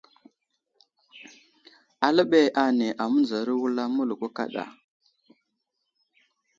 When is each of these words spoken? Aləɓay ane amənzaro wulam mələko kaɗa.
Aləɓay 2.07 2.47
ane 2.63 2.87
amənzaro 3.03 3.53
wulam 3.61 3.89
mələko 3.95 4.27
kaɗa. 4.37 4.63